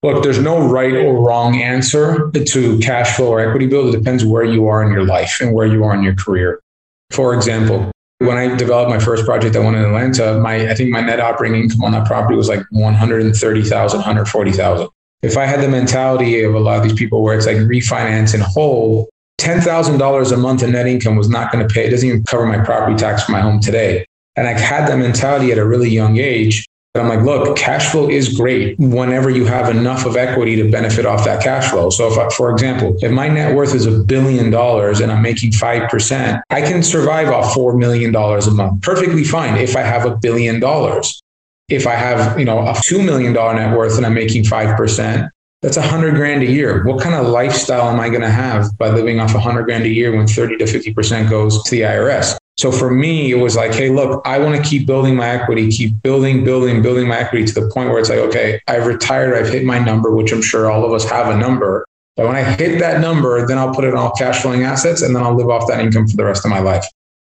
[0.03, 3.91] Look, there's no right or wrong answer to cash flow or equity build.
[3.91, 6.61] It depends where you are in your life and where you are in your career.
[7.09, 10.89] For example, when I developed my first project, I went in Atlanta, my I think
[10.89, 14.87] my net operating income on that property was like 130,000, 140,000.
[15.21, 18.33] If I had the mentality of a lot of these people where it's like refinance
[18.33, 21.85] and hold, $10,000 a month in net income was not going to pay.
[21.85, 24.05] It doesn't even cover my property tax for my home today.
[24.35, 26.65] And I had that mentality at a really young age.
[26.97, 30.71] But I'm like, look, cash flow is great whenever you have enough of equity to
[30.71, 31.91] benefit off that cash flow.
[31.91, 35.21] So, if I, for example, if my net worth is a billion dollars and I'm
[35.21, 40.05] making 5%, I can survive off $4 million a month perfectly fine if I have
[40.05, 41.21] a billion dollars.
[41.69, 45.29] If I have, you know, a $2 million net worth and I'm making 5%,
[45.61, 46.83] that's a hundred grand a year.
[46.83, 49.83] What kind of lifestyle am I going to have by living off a hundred grand
[49.83, 52.37] a year when 30 to 50% goes to the IRS?
[52.57, 55.69] So for me, it was like, hey, look, I want to keep building my equity,
[55.69, 59.35] keep building, building, building my equity to the point where it's like, okay, I've retired,
[59.35, 61.85] I've hit my number, which I'm sure all of us have a number.
[62.15, 65.03] But when I hit that number, then I'll put it on all cash flowing assets
[65.03, 66.83] and then I'll live off that income for the rest of my life.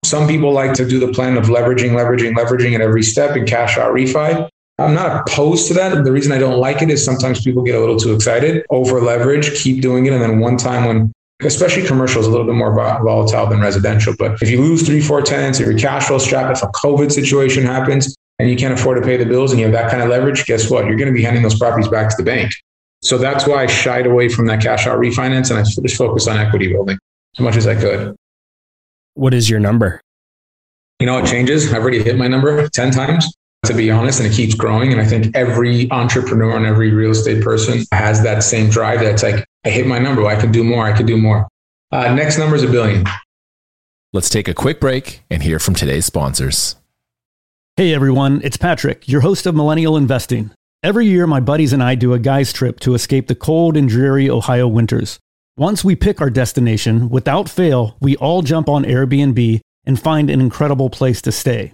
[0.05, 3.45] Some people like to do the plan of leveraging, leveraging, leveraging at every step and
[3.45, 4.47] cash out refi.
[4.77, 6.05] I'm not opposed to that.
[6.05, 9.01] The reason I don't like it is sometimes people get a little too excited, over
[9.01, 10.13] leverage, keep doing it.
[10.13, 14.13] And then one time when especially commercial is a little bit more volatile than residential.
[14.17, 17.11] But if you lose three, four tenants, if your cash flow strapped, if a COVID
[17.11, 20.03] situation happens and you can't afford to pay the bills and you have that kind
[20.03, 20.85] of leverage, guess what?
[20.85, 22.51] You're going to be handing those properties back to the bank.
[23.01, 26.27] So that's why I shied away from that cash out refinance and I just focused
[26.27, 26.97] on equity building
[27.37, 28.15] as much as I could.
[29.13, 30.01] What is your number?
[30.99, 31.73] You know, it changes.
[31.73, 33.33] I've already hit my number 10 times
[33.65, 34.91] to be honest, and it keeps growing.
[34.91, 39.23] And I think every entrepreneur and every real estate person has that same drive that's
[39.23, 40.25] like, I hit my number.
[40.25, 40.85] I can do more.
[40.85, 41.47] I can do more.
[41.91, 43.05] Uh, next number is a billion.
[44.13, 46.75] Let's take a quick break and hear from today's sponsors.
[47.75, 50.51] Hey everyone, it's Patrick, your host of Millennial Investing.
[50.81, 53.87] Every year, my buddies and I do a guy's trip to escape the cold and
[53.87, 55.19] dreary Ohio winters.
[55.57, 60.41] Once we pick our destination, without fail, we all jump on Airbnb and find an
[60.41, 61.73] incredible place to stay.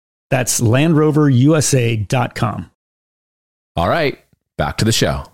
[0.31, 2.71] That's LandRoverUSA.com.
[3.75, 4.17] All right,
[4.57, 5.25] back to the show.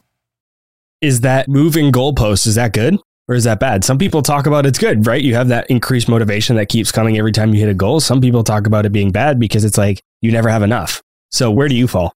[1.01, 2.45] Is that moving goalposts?
[2.47, 3.83] Is that good or is that bad?
[3.83, 5.21] Some people talk about it's good, right?
[5.21, 7.99] You have that increased motivation that keeps coming every time you hit a goal.
[7.99, 11.03] Some people talk about it being bad because it's like you never have enough.
[11.31, 12.13] So where do you fall?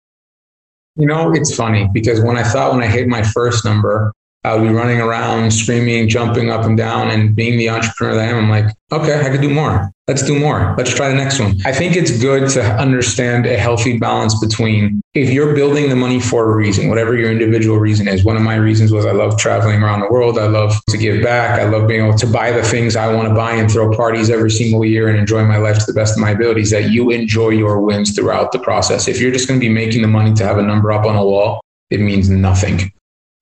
[0.96, 4.12] You know, it's funny because when I thought when I hit my first number,
[4.44, 8.22] I would be running around, screaming, jumping up and down, and being the entrepreneur that
[8.22, 8.46] I am.
[8.46, 9.92] I'm like, okay, I could do more.
[10.08, 10.74] Let's do more.
[10.80, 11.58] Let's try the next one.
[11.64, 16.20] I think it's good to understand a healthy balance between if you're building the money
[16.20, 18.24] for a reason, whatever your individual reason is.
[18.24, 20.40] One of my reasons was I love traveling around the world.
[20.40, 21.60] I love to give back.
[21.60, 24.32] I love being able to buy the things I want to buy and throw parties
[24.32, 26.72] every single year and enjoy my life to the best of my abilities.
[26.72, 29.08] That you enjoy your wins throughout the process.
[29.08, 31.16] If you're just going to be making the money to have a number up on
[31.16, 32.92] a wall, it means nothing.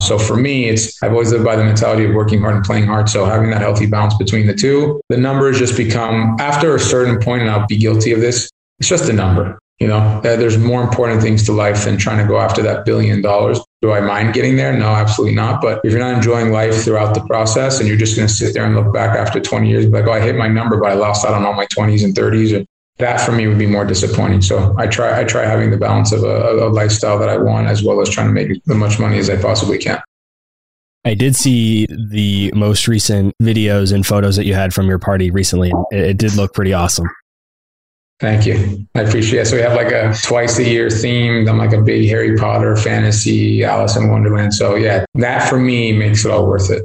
[0.02, 2.86] So for me, it's I've always lived by the mentality of working hard and playing
[2.86, 3.10] hard.
[3.10, 7.20] So having that healthy balance between the two, the numbers just become after a certain
[7.20, 8.50] point, and I'll be guilty of this.
[8.80, 9.60] It's just a number.
[9.80, 12.86] You know, uh, there's more important things to life than trying to go after that
[12.86, 13.60] billion dollars.
[13.82, 14.78] Do I mind getting there?
[14.78, 15.62] No, absolutely not.
[15.62, 18.54] But if you're not enjoying life throughout the process and you're just going to sit
[18.54, 20.96] there and look back after 20 years, like, oh, I hit my number, but I
[20.96, 22.66] lost out on all my 20s and 30s,
[23.00, 24.42] that for me would be more disappointing.
[24.42, 27.68] So I try I try having the balance of a, a, lifestyle that I want
[27.68, 30.02] as well as trying to make as much money as I possibly can.
[31.06, 35.32] I did see the most recent videos and photos that you had from your party
[35.32, 35.72] recently.
[35.92, 37.10] It, it did look pretty awesome.
[38.20, 38.86] Thank you.
[38.96, 39.46] I appreciate it.
[39.46, 41.48] So we have like a twice a year theme.
[41.48, 44.54] I'm like a big Harry Potter fantasy, Alice in Wonderland.
[44.54, 46.84] So yeah, that for me makes it all worth it.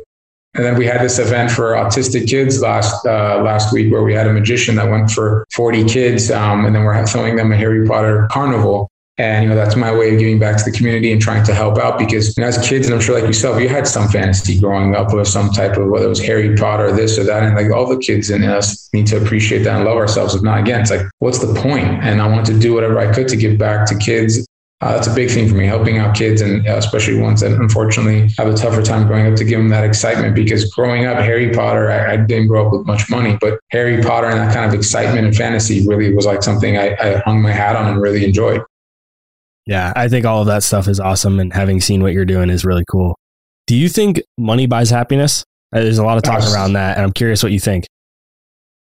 [0.54, 4.14] And then we had this event for autistic kids last uh, last week where we
[4.14, 7.56] had a magician that went for 40 kids, um, and then we're throwing them a
[7.56, 8.88] Harry Potter carnival.
[9.16, 11.54] And, you know, that's my way of giving back to the community and trying to
[11.54, 14.08] help out because you know, as kids, and I'm sure like yourself, you had some
[14.08, 17.22] fantasy growing up or some type of, whether it was Harry Potter or this or
[17.22, 17.44] that.
[17.44, 20.34] And like all the kids in us need to appreciate that and love ourselves.
[20.34, 21.86] If not, again, it's like, what's the point?
[22.02, 24.44] And I want to do whatever I could to give back to kids.
[24.84, 27.52] Uh, that's a big thing for me, helping out kids and uh, especially ones that
[27.52, 30.34] unfortunately have a tougher time growing up to give them that excitement.
[30.34, 34.02] Because growing up, Harry Potter, I, I didn't grow up with much money, but Harry
[34.02, 37.40] Potter and that kind of excitement and fantasy really was like something I, I hung
[37.40, 38.60] my hat on and really enjoyed.
[39.64, 41.40] Yeah, I think all of that stuff is awesome.
[41.40, 43.18] And having seen what you're doing is really cool.
[43.66, 45.44] Do you think money buys happiness?
[45.74, 46.98] Uh, there's a lot of talk around that.
[46.98, 47.86] And I'm curious what you think.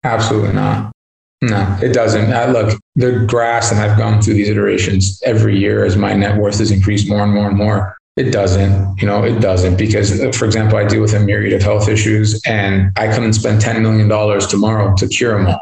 [0.03, 0.91] Absolutely not.
[1.41, 2.31] No, it doesn't.
[2.31, 6.37] I, look, the grass, and I've gone through these iterations every year as my net
[6.37, 7.97] worth has increased more and more and more.
[8.15, 11.63] It doesn't, you know, it doesn't because, for example, I deal with a myriad of
[11.63, 14.07] health issues and I come and spend $10 million
[14.49, 15.61] tomorrow to cure them all.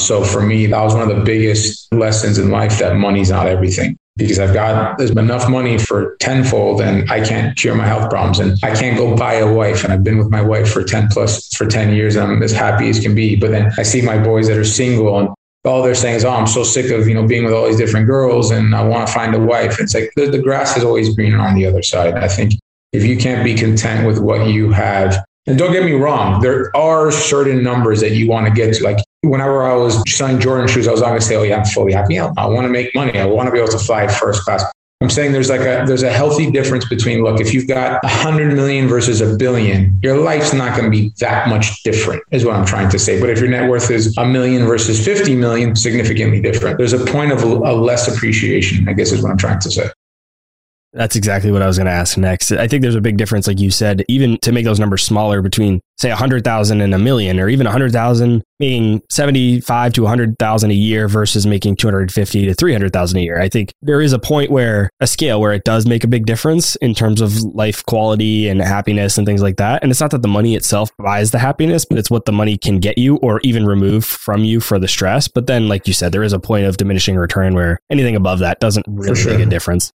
[0.00, 3.48] So for me, that was one of the biggest lessons in life that money's not
[3.48, 8.10] everything because I've got there's enough money for tenfold and I can't cure my health
[8.10, 10.82] problems and I can't go buy a wife and I've been with my wife for
[10.84, 13.36] 10 plus for 10 years and I'm as happy as can be.
[13.36, 15.28] But then I see my boys that are single and
[15.64, 17.76] all they're saying is, "Oh, I'm so sick of you know being with all these
[17.76, 20.84] different girls, and I want to find a wife." It's like the, the grass is
[20.84, 22.14] always greener on the other side.
[22.14, 22.54] I think
[22.92, 26.74] if you can't be content with what you have, and don't get me wrong, there
[26.76, 28.84] are certain numbers that you want to get to.
[28.84, 31.58] Like whenever I was selling Jordan shoes, I was not going to say, "Oh yeah,
[31.58, 32.18] I'm fully happy.
[32.18, 33.18] I want to make money.
[33.18, 34.64] I want to be able to fly first class."
[35.00, 38.08] I'm saying there's like a there's a healthy difference between look if you've got a
[38.08, 42.44] hundred million versus a billion, your life's not going to be that much different, is
[42.44, 43.20] what I'm trying to say.
[43.20, 46.78] But if your net worth is a million versus 50 million, significantly different.
[46.78, 49.88] There's a point of a less appreciation, I guess, is what I'm trying to say.
[50.92, 52.50] That's exactly what I was going to ask next.
[52.50, 55.42] I think there's a big difference, like you said, even to make those numbers smaller
[55.42, 61.06] between, say, 100,000 and a million, or even 100,000 making 75 to 100,000 a year
[61.06, 63.40] versus making 250 to 300,000 a year.
[63.40, 66.26] I think there is a point where a scale where it does make a big
[66.26, 69.82] difference in terms of life quality and happiness and things like that.
[69.82, 72.56] And it's not that the money itself buys the happiness, but it's what the money
[72.56, 75.28] can get you or even remove from you for the stress.
[75.28, 78.38] But then, like you said, there is a point of diminishing return where anything above
[78.40, 79.36] that doesn't really sure.
[79.36, 79.92] make a difference.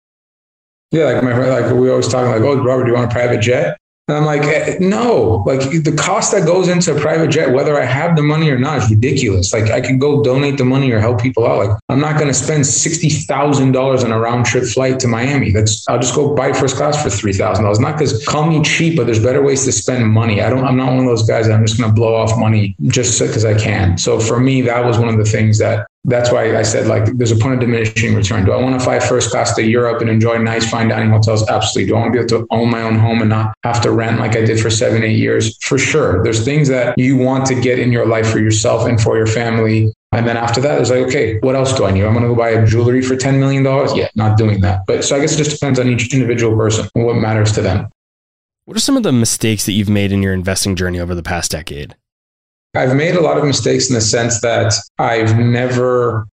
[0.90, 3.40] Yeah, like my like we always talking like, oh, Robert, do you want a private
[3.40, 3.78] jet?
[4.08, 7.78] And I'm like, eh, no, like the cost that goes into a private jet, whether
[7.78, 9.52] I have the money or not, is ridiculous.
[9.52, 11.58] Like I can go donate the money or help people out.
[11.58, 15.08] Like I'm not going to spend sixty thousand dollars on a round trip flight to
[15.08, 15.52] Miami.
[15.52, 17.80] That's I'll just go buy first class for three thousand dollars.
[17.80, 20.40] Not because call me cheap, but there's better ways to spend money.
[20.40, 20.64] I don't.
[20.64, 23.20] I'm not one of those guys that I'm just going to blow off money just
[23.20, 23.98] because I can.
[23.98, 27.04] So for me, that was one of the things that that's why I said like
[27.16, 28.44] there's a point of diminishing return.
[28.44, 31.48] Do I want to fly first class to Europe and enjoy nice fine dining hotels?
[31.48, 31.90] Absolutely.
[31.90, 33.90] Do I want to be able to own my own home and not have to
[33.90, 35.56] rent like I did for seven, eight years?
[35.58, 36.22] For sure.
[36.22, 39.26] There's things that you want to get in your life for yourself and for your
[39.26, 39.92] family.
[40.12, 42.04] And then after that, it's like, okay, what else do I need?
[42.04, 43.64] I'm going to go buy a jewelry for $10 million.
[43.94, 44.82] Yeah, not doing that.
[44.86, 47.62] But so I guess it just depends on each individual person and what matters to
[47.62, 47.88] them.
[48.64, 51.22] What are some of the mistakes that you've made in your investing journey over the
[51.22, 51.96] past decade?
[52.78, 56.28] I've made a lot of mistakes in the sense that I've never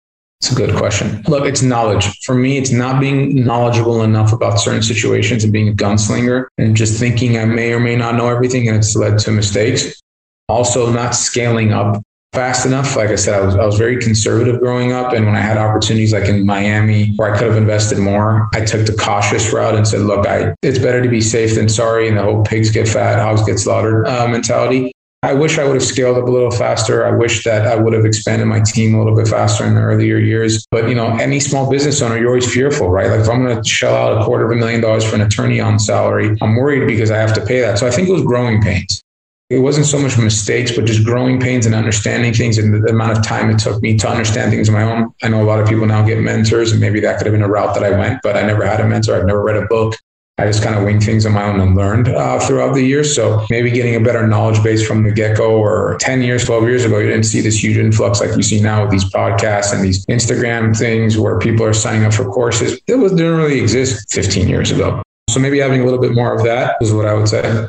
[0.41, 1.22] it's a good question.
[1.28, 2.07] Look, it's knowledge.
[2.24, 6.74] For me, it's not being knowledgeable enough about certain situations and being a gunslinger and
[6.74, 10.01] just thinking I may or may not know everything and it's led to mistakes.
[10.49, 12.97] Also, not scaling up fast enough.
[12.97, 15.12] Like I said, I was, I was very conservative growing up.
[15.12, 18.64] And when I had opportunities like in Miami where I could have invested more, I
[18.64, 22.09] took the cautious route and said, look, I, it's better to be safe than sorry.
[22.09, 24.93] And the whole pigs get fat, hogs get slaughtered uh, mentality.
[25.23, 27.05] I wish I would have scaled up a little faster.
[27.05, 29.83] I wish that I would have expanded my team a little bit faster in the
[29.83, 30.66] earlier years.
[30.71, 33.11] But you know, any small business owner, you're always fearful, right?
[33.11, 35.21] Like if I'm going to shell out a quarter of a million dollars for an
[35.21, 37.79] attorney on salary, I'm worried because I have to pay that.
[37.79, 39.03] So I think it was growing pains.
[39.51, 43.18] It wasn't so much mistakes, but just growing pains and understanding things and the amount
[43.18, 45.12] of time it took me to understand things on my own.
[45.23, 47.43] I know a lot of people now get mentors, and maybe that could have been
[47.43, 49.16] a route that I went, but I never had a mentor.
[49.16, 49.97] I've never read a book.
[50.41, 53.14] I just kind of winged things on my own and learned uh, throughout the years.
[53.14, 56.64] So maybe getting a better knowledge base from the get go or 10 years, 12
[56.64, 59.74] years ago, you didn't see this huge influx like you see now with these podcasts
[59.74, 62.80] and these Instagram things where people are signing up for courses.
[62.86, 65.03] It was, didn't really exist 15 years ago.
[65.28, 67.68] So maybe having a little bit more of that is what I would say.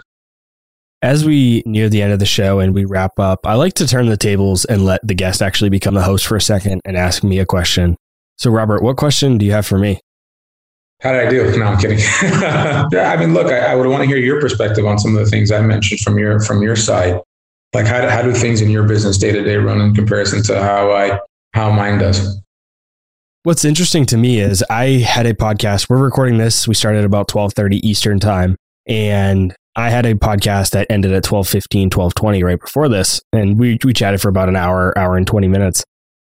[1.01, 3.87] As we near the end of the show and we wrap up, I like to
[3.87, 6.95] turn the tables and let the guest actually become the host for a second and
[6.95, 7.97] ask me a question.
[8.37, 9.99] So, Robert, what question do you have for me?
[11.01, 11.57] How did I do?
[11.57, 11.97] No, I'm kidding.
[12.21, 15.23] yeah, I mean, look, I, I would want to hear your perspective on some of
[15.23, 17.19] the things I mentioned from your from your side.
[17.73, 20.43] Like, how do, how do things in your business day to day run in comparison
[20.43, 21.19] to how I
[21.53, 22.39] how mine does?
[23.43, 25.89] What's interesting to me is I had a podcast.
[25.89, 26.67] We're recording this.
[26.67, 31.89] We started about 12:30 Eastern time and I had a podcast that ended at 12:15,
[31.89, 35.47] 12:20 right before this and we we chatted for about an hour, hour and 20
[35.47, 35.83] minutes.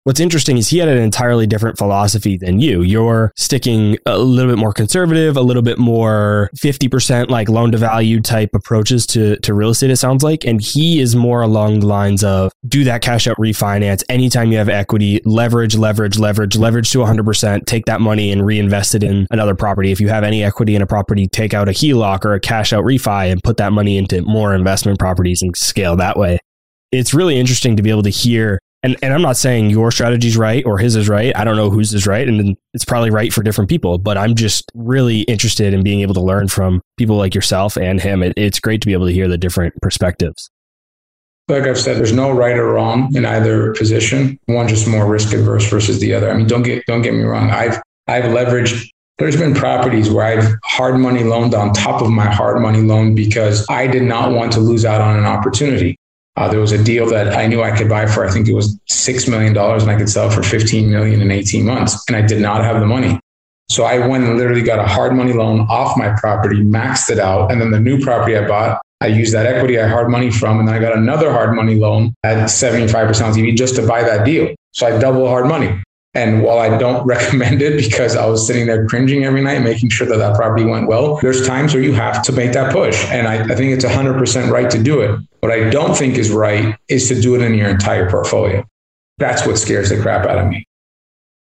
[0.03, 2.81] What's interesting is he had an entirely different philosophy than you.
[2.81, 7.77] You're sticking a little bit more conservative, a little bit more 50% like loan to
[7.77, 10.43] value type approaches to, to real estate, it sounds like.
[10.43, 14.57] And he is more along the lines of do that cash out refinance anytime you
[14.57, 19.27] have equity, leverage, leverage, leverage, leverage to 100%, take that money and reinvest it in
[19.29, 19.91] another property.
[19.91, 22.73] If you have any equity in a property, take out a HELOC or a cash
[22.73, 26.39] out refi and put that money into more investment properties and scale that way
[26.91, 30.37] it's really interesting to be able to hear and and I'm not saying your strategy's
[30.37, 31.35] right or his is right.
[31.35, 33.97] I don't know whose is right, and it's probably right for different people.
[33.97, 38.01] But I'm just really interested in being able to learn from people like yourself and
[38.01, 38.23] him.
[38.23, 40.49] It, it's great to be able to hear the different perspectives.
[41.47, 44.39] Like I've said, there's no right or wrong in either position.
[44.45, 46.31] One just more risk adverse versus the other.
[46.31, 47.49] I mean, don't get don't get me wrong.
[47.51, 52.25] I've I've leveraged there's been properties where I've hard money loaned on top of my
[52.25, 55.95] hard money loan because I did not want to lose out on an opportunity.
[56.37, 58.53] Uh, there was a deal that I knew I could buy for, I think it
[58.53, 62.01] was $6 million and I could sell for 15 million in 18 months.
[62.07, 63.19] And I did not have the money.
[63.69, 67.19] So I went and literally got a hard money loan off my property, maxed it
[67.19, 67.51] out.
[67.51, 70.59] And then the new property I bought, I used that equity I hard money from.
[70.59, 74.25] And then I got another hard money loan at 75% LTV just to buy that
[74.25, 74.53] deal.
[74.73, 75.81] So I double hard money.
[76.13, 79.89] And while I don't recommend it because I was sitting there cringing every night, making
[79.89, 83.05] sure that that property went well, there's times where you have to make that push.
[83.05, 85.19] And I, I think it's 100% right to do it.
[85.41, 88.63] What I don't think is right is to do it in your entire portfolio.
[89.17, 90.65] That's what scares the crap out of me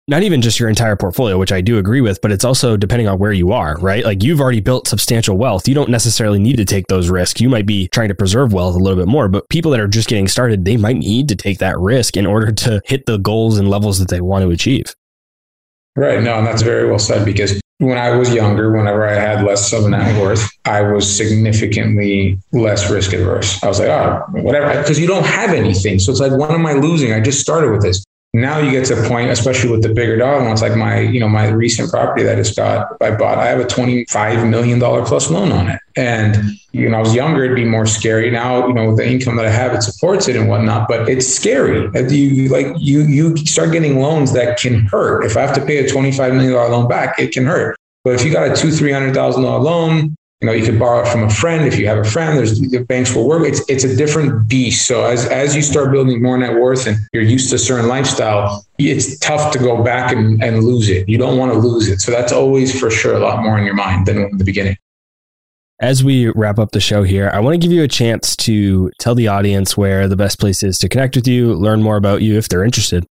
[0.08, 3.08] not even just your entire portfolio, which I do agree with, but it's also depending
[3.08, 4.06] on where you are, right?
[4.06, 5.68] Like you've already built substantial wealth.
[5.68, 7.42] You don't necessarily need to take those risks.
[7.42, 9.88] You might be trying to preserve wealth a little bit more, but people that are
[9.88, 13.18] just getting started, they might need to take that risk in order to hit the
[13.18, 14.94] goals and levels that they want to achieve.
[15.96, 16.22] Right.
[16.22, 19.72] No, and that's very well said because when I was younger, whenever I had less
[19.74, 23.62] of a net worth, I was significantly less risk adverse.
[23.64, 26.00] I was like, oh, whatever, because you don't have anything.
[26.00, 27.14] So it's like, what am I losing?
[27.14, 28.04] I just started with this
[28.36, 31.22] now you get to a point, especially with the bigger dollar ones, like my, you
[31.22, 34.80] know, my recent property that I just got, I bought, I have a $25 million
[34.80, 35.80] plus loan on it.
[35.96, 36.36] And,
[36.74, 38.30] you know, I was younger, it'd be more scary.
[38.30, 41.26] Now, you know, the income that I have, it supports it and whatnot, but it's
[41.26, 41.90] scary.
[42.10, 45.24] You like, you, you start getting loans that can hurt.
[45.24, 47.78] If I have to pay a $25 million loan back, it can hurt.
[48.04, 50.16] But if you got a two, $300,000 loan,
[50.46, 52.38] you know, you could borrow it from a friend if you have a friend.
[52.38, 53.48] There's the banks will work.
[53.48, 54.86] It's it's a different beast.
[54.86, 57.88] So as as you start building more net worth and you're used to a certain
[57.88, 61.10] lifestyle, it's tough to go back and, and lose it.
[61.10, 62.00] You don't want to lose it.
[62.00, 64.78] So that's always for sure a lot more in your mind than in the beginning.
[65.80, 68.92] As we wrap up the show here, I want to give you a chance to
[69.00, 72.22] tell the audience where the best place is to connect with you, learn more about
[72.22, 73.04] you if they're interested.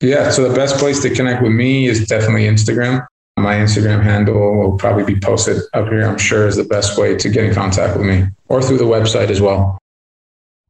[0.00, 3.06] Yeah, so the best place to connect with me is definitely Instagram.
[3.40, 7.16] My Instagram handle will probably be posted up here, I'm sure, is the best way
[7.16, 9.78] to get in contact with me or through the website as well.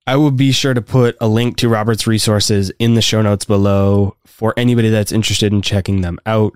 [0.06, 3.44] I will be sure to put a link to Robert's resources in the show notes
[3.44, 6.54] below for anybody that's interested in checking them out.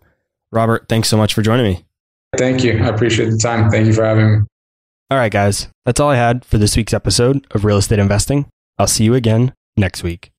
[0.51, 1.85] Robert, thanks so much for joining me.
[2.37, 2.83] Thank you.
[2.83, 3.71] I appreciate the time.
[3.71, 4.47] Thank you for having me.
[5.11, 8.47] All right, guys, that's all I had for this week's episode of Real Estate Investing.
[8.79, 10.33] I'll see you again next week.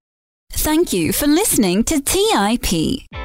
[0.52, 3.25] Thank you for listening to TIP.